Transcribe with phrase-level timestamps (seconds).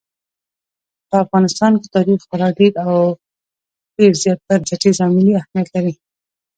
[1.09, 2.93] په افغانستان کې تاریخ خورا ډېر او
[3.97, 5.93] ډېر زیات بنسټیز او ملي اهمیت لري.